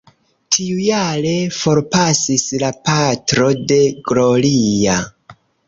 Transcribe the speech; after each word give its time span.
Tiujare, 0.55 1.33
forpasis 1.57 2.47
la 2.65 2.73
patro 2.89 3.53
de 3.75 3.81
Gloria. 4.11 4.99